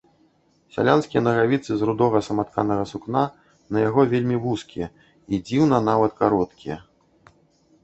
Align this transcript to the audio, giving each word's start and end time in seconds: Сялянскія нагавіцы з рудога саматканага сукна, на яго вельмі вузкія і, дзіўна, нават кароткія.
Сялянскія 0.77 1.21
нагавіцы 1.27 1.71
з 1.81 1.89
рудога 1.89 2.21
саматканага 2.29 2.87
сукна, 2.93 3.23
на 3.77 3.85
яго 3.87 4.01
вельмі 4.15 4.41
вузкія 4.49 4.87
і, 5.05 5.13
дзіўна, 5.47 5.83
нават 5.93 6.11
кароткія. 6.25 6.83